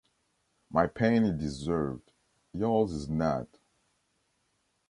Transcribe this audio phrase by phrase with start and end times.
[0.71, 2.11] My pain is deserved;
[2.53, 3.59] yours is not.